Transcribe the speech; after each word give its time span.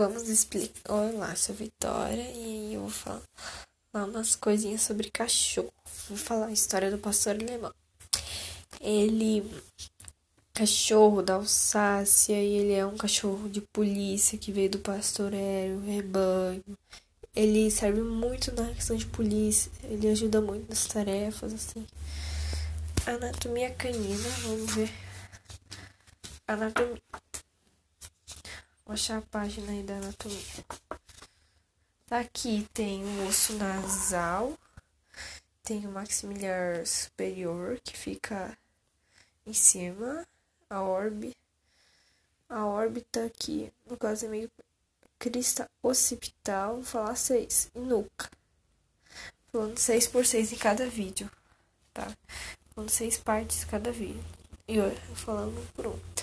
vamos 0.00 0.30
explicar. 0.30 0.94
Olá, 0.94 1.36
sou 1.36 1.54
Vitória 1.54 2.26
e 2.32 2.72
eu 2.72 2.80
vou 2.80 2.88
falar 2.88 3.22
umas 3.92 4.34
coisinhas 4.34 4.80
sobre 4.80 5.10
cachorro. 5.10 5.70
Vou 6.08 6.16
falar 6.16 6.46
a 6.46 6.52
história 6.52 6.90
do 6.90 6.96
pastor 6.96 7.34
alemão. 7.34 7.70
Ele 8.80 9.44
cachorro 10.54 11.20
da 11.20 11.34
Alsácia 11.34 12.32
e 12.32 12.54
ele 12.54 12.72
é 12.72 12.86
um 12.86 12.96
cachorro 12.96 13.46
de 13.50 13.60
polícia 13.60 14.38
que 14.38 14.50
veio 14.50 14.70
do 14.70 14.78
pastoreiro, 14.78 15.80
rebanho. 15.80 16.64
Ele 17.36 17.70
serve 17.70 18.00
muito 18.00 18.52
na 18.52 18.72
questão 18.72 18.96
de 18.96 19.04
polícia, 19.04 19.70
ele 19.84 20.08
ajuda 20.08 20.40
muito 20.40 20.66
nas 20.70 20.86
tarefas, 20.86 21.52
assim. 21.52 21.86
Anatomia 23.04 23.68
canina, 23.74 24.28
vamos 24.44 24.74
ver. 24.74 24.90
Anatomia. 26.48 27.02
Achar 28.92 29.18
a 29.18 29.22
página 29.22 29.70
aí 29.70 29.84
da 29.84 29.94
anatomia. 29.94 30.40
Aqui 32.10 32.68
tem 32.74 33.04
o 33.04 33.28
osso 33.28 33.52
nasal, 33.52 34.58
tem 35.62 35.86
o 35.86 35.92
maximilar 35.92 36.84
superior 36.84 37.78
que 37.84 37.96
fica 37.96 38.58
em 39.46 39.52
cima, 39.52 40.26
a 40.68 40.82
orbe, 40.82 41.36
a 42.48 42.66
órbita 42.66 43.24
aqui, 43.26 43.72
no 43.88 43.96
caso 43.96 44.26
é 44.26 44.28
meio 44.28 44.50
crista 45.20 45.70
occipital, 45.80 46.82
falar 46.82 47.14
seis, 47.14 47.70
e 47.72 47.78
nuca. 47.78 48.28
Falando 49.52 49.78
seis 49.78 50.08
por 50.08 50.26
seis 50.26 50.52
em 50.52 50.56
cada 50.56 50.84
vídeo, 50.88 51.30
tá? 51.94 52.12
Falando 52.74 52.90
seis 52.90 53.16
partes 53.16 53.62
em 53.62 53.66
cada 53.68 53.92
vídeo. 53.92 54.24
E 54.66 54.78
eu 54.78 54.90
falando 55.14 55.64
por 55.74 55.86
um. 55.86 56.19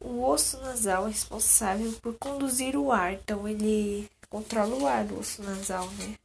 O 0.00 0.22
osso 0.22 0.58
nasal 0.60 1.06
é 1.06 1.10
responsável 1.10 1.92
por 1.94 2.14
conduzir 2.18 2.76
o 2.76 2.92
ar, 2.92 3.14
então 3.14 3.48
ele 3.48 4.08
controla 4.30 4.74
o 4.76 4.86
ar 4.86 5.04
do 5.04 5.18
osso 5.18 5.42
nasal, 5.42 5.90
né? 5.92 6.16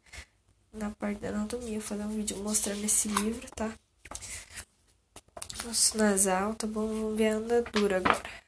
Na 0.71 0.91
parte 0.91 1.19
da 1.19 1.29
anatomia, 1.29 1.79
vou 1.79 1.87
fazer 1.87 2.03
um 2.03 2.15
vídeo 2.15 2.37
mostrando 2.37 2.83
esse 2.83 3.07
livro, 3.07 3.47
tá? 3.55 3.73
Osso 5.69 5.97
nasal, 5.97 6.53
tá 6.55 6.67
bom? 6.67 6.87
Vamos 6.87 7.17
ver 7.17 7.29
a 7.29 7.35
andadura 7.35 7.97
agora. 7.97 8.43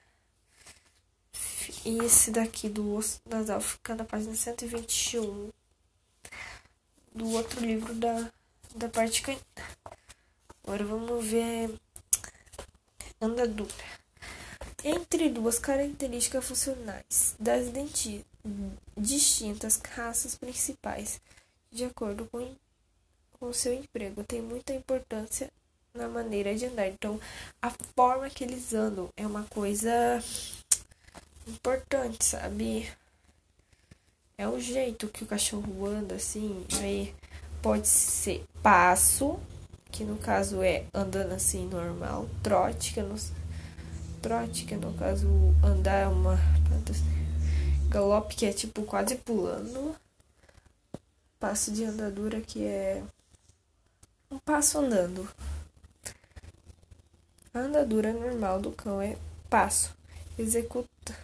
E 1.83 1.97
esse 1.99 2.31
daqui 2.31 2.67
do 2.69 2.93
osso 2.95 3.21
nasal 3.25 3.61
fica 3.61 3.95
na 3.95 4.03
página 4.03 4.35
121 4.35 5.51
do 7.13 7.31
outro 7.31 7.61
livro 7.61 7.93
da, 7.93 8.31
da 8.75 8.89
parte 8.89 9.21
canina. 9.21 9.43
Agora 10.63 10.83
vamos 10.83 11.25
ver 11.25 11.73
andadura. 13.21 14.04
Entre 14.87 15.29
duas 15.29 15.57
características 15.57 16.45
funcionais 16.45 17.35
das 17.39 17.65
distintas 18.95 19.81
raças 19.83 20.35
principais, 20.35 21.19
de 21.71 21.85
acordo 21.85 22.27
com, 22.31 22.53
com 23.39 23.51
seu 23.51 23.73
emprego, 23.73 24.23
tem 24.23 24.43
muita 24.43 24.75
importância 24.75 25.49
na 25.91 26.07
maneira 26.07 26.53
de 26.53 26.67
andar. 26.67 26.87
Então, 26.87 27.19
a 27.59 27.71
forma 27.95 28.29
que 28.29 28.43
eles 28.43 28.75
andam 28.75 29.09
é 29.17 29.25
uma 29.25 29.41
coisa 29.45 30.23
importante, 31.47 32.23
sabe? 32.23 32.87
É 34.37 34.47
o 34.47 34.59
jeito 34.59 35.07
que 35.07 35.23
o 35.23 35.27
cachorro 35.27 35.87
anda, 35.87 36.13
assim. 36.13 36.63
Aí 36.79 37.11
pode 37.59 37.87
ser 37.87 38.45
passo, 38.61 39.39
que 39.91 40.03
no 40.03 40.17
caso 40.17 40.61
é 40.61 40.85
andando 40.93 41.31
assim 41.31 41.67
normal, 41.67 42.29
trote, 42.43 42.93
que 42.93 43.01
não 43.01 43.17
trote, 44.25 44.65
que 44.65 44.75
no 44.75 44.91
caso 44.93 45.27
andar 45.63 45.97
é 45.97 46.07
uma 46.07 46.35
galope 47.89 48.35
que 48.35 48.47
é 48.47 48.51
tipo 48.51 48.81
quase 48.81 49.15
pulando, 49.17 49.95
passo 51.39 51.71
de 51.71 51.83
andadura 51.83 52.41
que 52.41 52.63
é 52.63 53.03
um 54.31 54.39
passo 54.39 54.79
andando. 54.79 55.29
A 57.53 57.59
andadura 57.59 58.11
normal 58.11 58.59
do 58.59 58.71
cão 58.71 58.99
é 58.99 59.15
passo, 59.47 59.95
executa. 60.39 61.15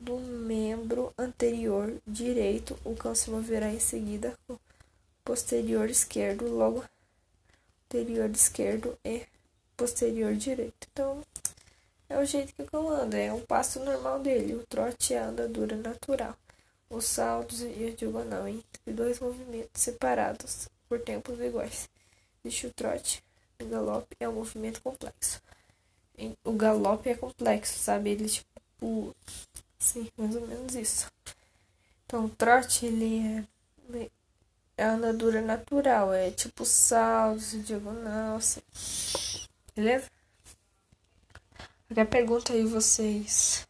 Do 0.00 0.18
membro 0.18 1.14
anterior 1.16 1.94
direito, 2.04 2.76
o 2.84 2.96
cão 2.96 3.14
se 3.14 3.30
moverá 3.30 3.72
em 3.72 3.78
seguida 3.78 4.36
com 4.48 4.58
posterior 5.24 5.88
esquerdo, 5.88 6.48
logo 6.48 6.84
anterior 7.86 8.28
esquerdo 8.30 8.98
e 9.04 9.24
posterior 9.78 10.34
direito. 10.34 10.86
Então, 10.92 11.22
é 12.08 12.18
o 12.18 12.24
jeito 12.26 12.52
que 12.52 12.62
o 12.62 12.66
cão 12.66 12.90
anda, 12.90 13.16
é 13.16 13.32
um 13.32 13.40
passo 13.40 13.80
normal 13.80 14.20
dele. 14.20 14.54
O 14.54 14.66
trote 14.66 15.14
é 15.14 15.18
a 15.20 15.28
andadura 15.28 15.76
natural. 15.76 16.36
Os 16.90 17.06
saltos 17.06 17.62
e 17.62 17.88
a 17.90 17.96
diagonal 17.96 18.46
entre 18.46 18.92
dois 18.92 19.20
movimentos 19.20 19.80
separados 19.80 20.68
por 20.88 21.00
tempos 21.00 21.38
iguais. 21.40 21.88
Existe 22.44 22.66
o 22.66 22.72
trote, 22.72 23.22
o 23.60 23.66
galope 23.66 24.16
é 24.20 24.28
um 24.28 24.34
movimento 24.34 24.82
complexo. 24.82 25.40
O 26.44 26.52
galope 26.52 27.08
é 27.08 27.14
complexo, 27.14 27.78
sabe? 27.78 28.10
Ele 28.10 28.28
tipo, 28.28 29.14
sim, 29.78 30.10
mais 30.16 30.34
ou 30.34 30.46
menos 30.46 30.74
isso. 30.74 31.10
Então, 32.04 32.24
o 32.24 32.30
trote 32.30 32.86
ele 32.86 33.20
é 33.20 33.44
é 34.78 34.84
a 34.84 34.92
andadura 34.92 35.42
natural, 35.42 36.14
é 36.14 36.30
tipo 36.30 36.64
saltos, 36.64 37.50
diagonal, 37.66 38.36
assim. 38.36 38.60
Beleza? 39.78 40.10
Qualquer 41.86 42.06
pergunta 42.06 42.52
aí 42.52 42.64
vocês 42.64 43.64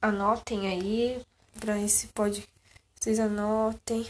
anotem 0.00 0.68
aí 0.68 1.20
para 1.58 1.80
esse 1.80 2.06
pode 2.06 2.48
vocês 2.94 3.18
anotem. 3.18 4.06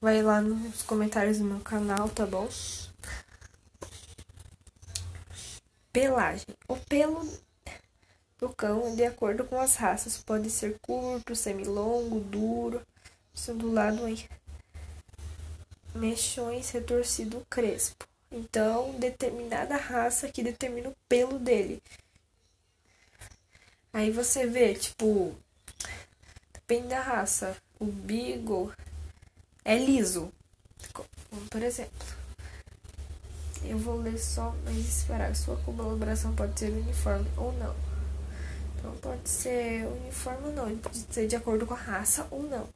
Vai 0.00 0.22
lá 0.22 0.40
nos 0.40 0.82
comentários 0.84 1.36
do 1.36 1.44
meu 1.44 1.60
canal, 1.60 2.08
tá 2.08 2.24
bom? 2.24 2.48
Pelagem. 5.92 6.46
O 6.66 6.78
pelo 6.78 7.30
do 8.38 8.48
cão, 8.48 8.96
de 8.96 9.04
acordo 9.04 9.44
com 9.44 9.60
as 9.60 9.76
raças, 9.76 10.16
pode 10.16 10.48
ser 10.48 10.78
curto, 10.80 11.36
semilongo, 11.36 12.20
duro, 12.20 12.80
ondulado 13.50 14.02
aí. 14.06 14.26
Mechões 15.94 16.70
retorcido 16.70 17.46
crespo. 17.50 18.07
Então, 18.30 18.92
determinada 18.98 19.76
raça 19.76 20.28
que 20.28 20.42
determina 20.42 20.90
o 20.90 20.96
pelo 21.08 21.38
dele. 21.38 21.82
Aí 23.92 24.10
você 24.10 24.46
vê, 24.46 24.74
tipo, 24.74 25.34
depende 26.52 26.88
da 26.88 27.00
raça. 27.00 27.56
O 27.80 27.86
Beagle 27.86 28.72
é 29.64 29.78
liso. 29.78 30.30
Por 31.50 31.62
exemplo, 31.62 32.06
eu 33.64 33.78
vou 33.78 33.96
ler 33.96 34.18
só, 34.18 34.54
mas 34.64 34.76
esperar. 34.76 35.34
Sua 35.34 35.56
colaboração 35.58 36.34
pode 36.34 36.58
ser 36.58 36.70
uniforme 36.70 37.28
ou 37.36 37.52
não. 37.54 37.74
Então, 38.76 38.96
pode 38.98 39.28
ser 39.28 39.86
uniforme 39.86 40.48
ou 40.48 40.52
não. 40.52 40.78
Pode 40.78 40.98
ser 41.10 41.26
de 41.26 41.36
acordo 41.36 41.66
com 41.66 41.74
a 41.74 41.78
raça 41.78 42.28
ou 42.30 42.42
não. 42.42 42.68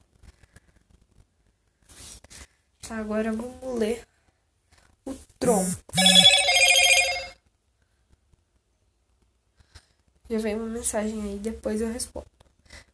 Tá, 2.80 2.96
agora 2.96 3.32
vamos 3.32 3.78
ler 3.78 4.04
o 5.04 5.14
tronco. 5.38 5.82
Já 10.30 10.38
vem 10.38 10.54
uma 10.54 10.66
mensagem 10.66 11.22
aí, 11.22 11.38
depois 11.38 11.80
eu 11.80 11.92
respondo. 11.92 12.26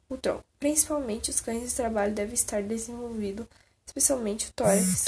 O 0.08 0.16
tronco. 0.16 0.44
Principalmente 0.58 1.30
os 1.30 1.41
cães 1.41 1.70
de 1.70 1.76
trabalho 1.76 2.14
devem 2.14 2.34
estar 2.34 2.62
desenvolvido, 2.62 3.48
especialmente 3.86 4.48
o 4.48 4.52
tórax. 4.52 5.04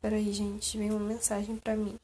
Peraí, 0.00 0.32
gente, 0.32 0.78
vem 0.78 0.90
uma 0.90 1.00
mensagem 1.00 1.56
pra 1.56 1.76
mim. 1.76 1.98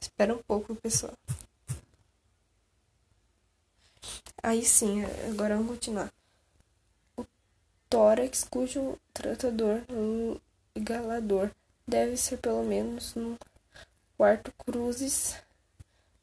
Espera 0.00 0.34
um 0.34 0.42
pouco, 0.42 0.74
pessoal. 0.76 1.12
Aí 4.46 4.64
sim, 4.64 5.02
agora 5.28 5.56
vamos 5.56 5.72
continuar. 5.72 6.08
O 7.16 7.26
tórax, 7.90 8.44
cujo 8.44 8.96
tratador 9.12 9.82
galador 10.78 11.50
deve 11.84 12.16
ser 12.16 12.36
pelo 12.38 12.62
menos 12.62 13.16
no 13.16 13.36
quarto 14.16 14.52
cruzes, 14.64 15.34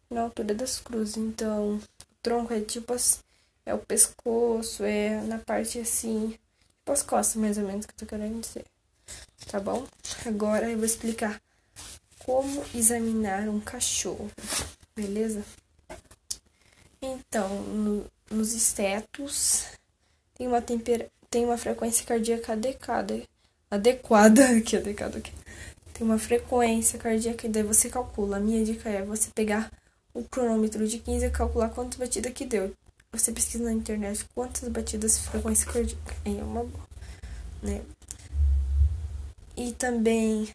na 0.10 0.22
altura 0.22 0.56
das 0.56 0.80
cruzes. 0.80 1.18
Então, 1.18 1.76
o 1.76 1.82
tronco 2.22 2.54
é 2.54 2.62
tipo 2.62 2.94
assim, 2.94 3.20
é 3.66 3.74
o 3.74 3.80
pescoço, 3.80 4.86
é 4.86 5.22
na 5.24 5.38
parte 5.38 5.80
assim, 5.80 6.30
tipo 6.30 6.94
as 6.94 7.04
costas 7.04 7.36
mais 7.36 7.58
ou 7.58 7.66
menos 7.66 7.86
que 7.86 7.92
eu 7.92 7.98
tô 7.98 8.06
querendo 8.06 8.40
dizer. 8.40 8.66
Tá 9.52 9.60
bom? 9.60 9.86
Agora 10.26 10.72
eu 10.72 10.78
vou 10.78 10.86
explicar 10.86 11.42
como 12.26 12.64
examinar 12.74 13.50
um 13.50 13.60
cachorro, 13.60 14.32
beleza? 14.96 15.44
Então, 17.02 17.50
no, 17.64 18.06
nos 18.34 18.54
estetos 18.54 19.66
tem 20.36 20.48
uma, 20.48 20.62
tempera, 20.62 21.10
tem 21.30 21.46
uma 21.46 21.58
frequência 21.58 22.06
cardíaca 22.06 22.54
adequada, 22.54 23.22
adequada, 23.70 24.60
que 24.62 24.76
adequada 24.76 25.20
aqui, 25.20 25.32
tem 25.94 26.06
uma 26.06 26.18
frequência 26.18 26.98
cardíaca, 27.00 27.46
e 27.46 27.50
daí 27.50 27.64
você 27.64 27.90
calcula. 27.90 28.38
A 28.38 28.40
minha 28.40 28.64
dica 28.64 28.90
é 28.90 29.04
você 29.04 29.30
pegar 29.34 29.72
o 30.14 30.24
cronômetro 30.24 30.88
de 30.88 31.00
15 31.00 31.26
e 31.26 31.30
calcular 31.30 31.70
quantas 31.70 31.98
batidas 31.98 32.34
que 32.34 32.46
deu. 32.46 32.76
Você 33.12 33.32
pesquisa 33.32 33.64
na 33.64 33.72
internet 33.72 34.26
quantas 34.34 34.68
batidas 34.70 35.20
frequência 35.20 35.72
cardíaca. 35.72 36.16
É 36.26 36.30
uma 36.30 36.64
boa, 36.64 36.88
né? 37.62 37.82
E 39.56 39.72
também 39.74 40.54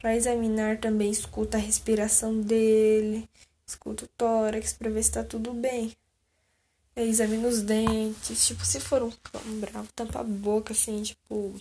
para 0.00 0.16
examinar 0.16 0.78
também 0.78 1.10
escuta 1.10 1.58
a 1.58 1.60
respiração 1.60 2.40
dele, 2.40 3.28
escuta 3.66 4.04
o 4.04 4.08
tórax 4.08 4.72
para 4.72 4.90
ver 4.90 5.02
se 5.02 5.12
tá 5.12 5.22
tudo 5.22 5.52
bem. 5.52 5.92
Examina 6.96 7.48
os 7.48 7.62
dentes, 7.62 8.46
tipo, 8.46 8.64
se 8.64 8.80
for 8.80 9.02
um 9.02 9.10
cão 9.10 9.40
bravo, 9.60 9.88
tampa 9.94 10.20
a 10.20 10.24
boca 10.24 10.72
assim, 10.72 11.02
tipo, 11.02 11.54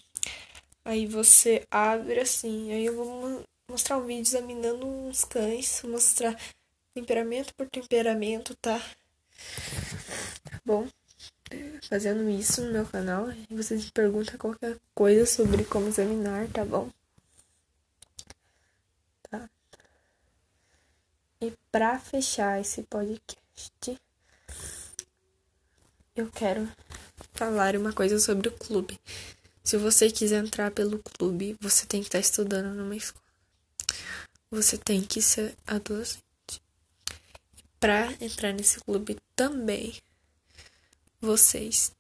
aí 0.84 1.06
você 1.06 1.66
abre 1.72 2.20
assim, 2.20 2.72
aí 2.74 2.86
eu 2.86 2.96
vou 2.96 3.46
mostrar 3.70 3.98
um 3.98 4.06
vídeo 4.06 4.22
examinando 4.22 4.86
uns 4.86 5.24
cães, 5.24 5.82
mostrar 5.84 6.38
temperamento 6.94 7.54
por 7.56 7.70
temperamento, 7.70 8.56
tá? 8.56 8.80
Tá 8.80 10.62
bom? 10.66 10.88
Fazendo 11.88 12.30
isso 12.30 12.64
no 12.64 12.72
meu 12.72 12.86
canal, 12.86 13.28
vocês 13.50 13.86
me 13.86 13.92
perguntam 13.92 14.38
qualquer 14.38 14.78
coisa 14.94 15.26
sobre 15.26 15.64
como 15.64 15.88
examinar, 15.88 16.48
tá 16.50 16.66
bom? 16.66 16.90
Tá? 19.30 19.50
E 21.42 21.54
pra 21.72 21.98
fechar 22.00 22.60
esse 22.60 22.84
podcast, 22.84 24.00
eu 26.20 26.32
quero 26.32 26.68
falar 27.34 27.76
uma 27.76 27.94
coisa 27.94 28.20
sobre 28.20 28.50
o 28.50 28.52
clube. 28.52 29.00
Se 29.64 29.78
você 29.78 30.10
quiser 30.10 30.44
entrar 30.44 30.72
pelo 30.72 31.00
clube, 31.00 31.56
você 31.60 31.86
tem 31.86 32.02
que 32.02 32.08
estar 32.08 32.20
estudando 32.20 32.76
numa 32.76 32.96
escola. 32.96 33.24
Você 34.52 34.78
tem 34.78 35.02
que 35.02 35.22
ser 35.22 35.56
adolescente 35.68 36.30
para 37.80 38.12
entrar 38.20 38.52
nesse 38.52 38.80
clube 38.82 39.18
também, 39.36 39.94
vocês 41.22 41.92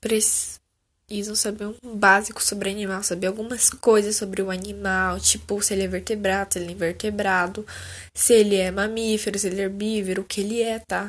precisam 0.00 1.36
saber 1.36 1.66
um 1.66 1.96
básico 1.96 2.42
sobre 2.42 2.70
animal, 2.70 3.02
saber 3.02 3.26
algumas 3.26 3.68
coisas 3.68 4.16
sobre 4.16 4.40
o 4.40 4.50
animal, 4.50 5.20
tipo 5.20 5.60
se 5.62 5.74
ele 5.74 5.84
é 5.84 5.88
vertebrado, 5.88 6.54
se 6.54 6.58
ele 6.58 6.68
é 6.68 6.72
invertebrado, 6.72 7.66
se 8.14 8.32
ele 8.32 8.56
é 8.56 8.70
mamífero, 8.70 9.38
se 9.38 9.48
ele 9.48 9.60
é 9.60 9.64
herbívoro, 9.64 10.22
o 10.22 10.24
que 10.24 10.40
ele 10.40 10.62
é, 10.62 10.78
tá? 10.78 11.08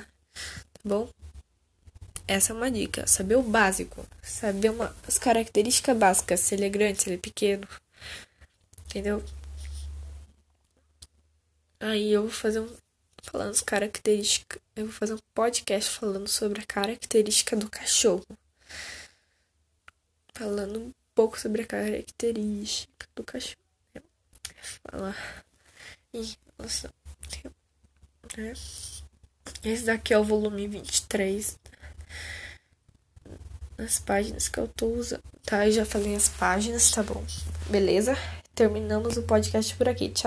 Tá 0.74 0.82
bom? 0.84 1.10
Essa 2.28 2.52
é 2.52 2.56
uma 2.56 2.70
dica, 2.70 3.08
saber 3.08 3.36
o 3.36 3.42
básico, 3.42 4.06
saber 4.22 4.70
uma, 4.70 4.94
as 5.08 5.18
características 5.18 5.98
básicas, 5.98 6.42
se 6.42 6.56
ele 6.56 6.66
é 6.66 6.70
grande, 6.70 7.02
se 7.02 7.10
ele 7.10 7.16
é 7.16 7.20
pequeno, 7.20 7.66
entendeu? 8.86 9.24
Aí 11.80 12.12
eu 12.12 12.24
vou 12.24 12.32
fazer 12.32 12.60
um, 12.60 12.70
falando 13.22 13.52
as 13.52 13.62
características. 13.62 14.62
Eu 14.76 14.86
vou 14.86 14.94
fazer 14.94 15.14
um 15.14 15.20
podcast 15.34 15.92
falando 15.92 16.28
sobre 16.28 16.62
a 16.62 16.66
característica 16.66 17.56
do 17.56 17.70
cachorro. 17.70 18.26
Falando 20.34 20.80
um 20.80 20.94
pouco 21.14 21.40
sobre 21.40 21.62
a 21.62 21.66
característica 21.66 23.08
do 23.16 23.24
cachorro. 23.24 23.58
Falar 24.90 25.46
em. 26.14 26.24
Né? 28.38 28.54
Esse 29.64 29.86
daqui 29.86 30.14
é 30.14 30.20
o 30.20 30.24
volume 30.24 30.68
23. 30.68 31.58
As 33.78 34.00
páginas 34.00 34.48
que 34.48 34.60
eu 34.60 34.68
tô 34.68 34.88
usando. 34.88 35.22
Tá, 35.46 35.68
eu 35.68 35.72
já 35.72 35.86
falei 35.86 36.16
as 36.16 36.28
páginas, 36.28 36.90
tá 36.92 37.04
bom? 37.04 37.24
Beleza? 37.70 38.18
Terminamos 38.56 39.18
o 39.18 39.24
podcast 39.24 39.76
por 39.76 39.88
aqui. 39.88 40.10
Tchau. 40.10 40.26